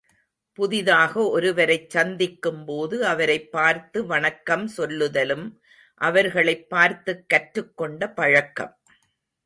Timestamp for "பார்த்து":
3.51-4.05